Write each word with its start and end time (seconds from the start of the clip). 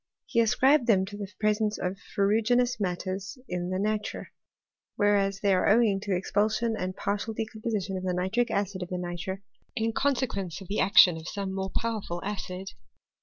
He 0.25 0.39
ascribed 0.39 0.87
them 0.87 1.05
to 1.05 1.15
the 1.15 1.31
presence 1.39 1.77
of 1.77 1.95
ferruginous 2.15 2.79
matters 2.79 3.37
in 3.47 3.69
the 3.69 3.77
nitre; 3.77 4.29
whereas 4.95 5.41
they 5.41 5.53
are 5.53 5.69
owing 5.69 5.99
to 5.99 6.09
the 6.09 6.17
expulsion 6.17 6.75
and 6.75 6.95
partial 6.95 7.35
decompo 7.35 7.71
ution 7.71 7.97
of 7.97 8.03
the 8.03 8.13
nitric 8.15 8.49
acid 8.49 8.81
of 8.81 8.89
the 8.89 8.97
nitre, 8.97 9.43
in 9.75 9.93
consequence 9.93 10.59
of 10.59 10.69
the 10.69 10.79
action 10.79 11.17
of 11.17 11.27
some 11.27 11.53
more 11.53 11.69
powerful 11.69 12.19
acid. 12.23 12.71